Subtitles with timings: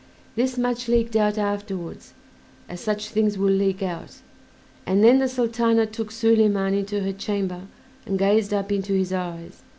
[0.35, 2.15] This much leaked out afterwards,
[2.67, 4.21] as such things will leak out,
[4.87, 7.67] and then the Sultana took Soliman into her chamber
[8.07, 9.61] and gazed up into his eyes.